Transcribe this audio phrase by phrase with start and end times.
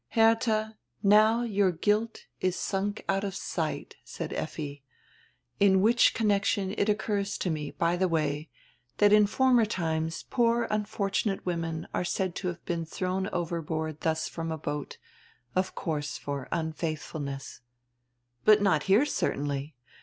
[0.15, 4.81] "Herdia, now your guilt is sunk out of sight," said Effi,
[5.59, 8.49] "in which connection it occurs to me, by the way,
[8.97, 14.27] that in former times poor unfortunate women are said to have been thrown overboard dius
[14.27, 14.97] from a boat,
[15.55, 17.61] of course for unfaithfulness,"
[18.43, 19.75] "But not here, certainly."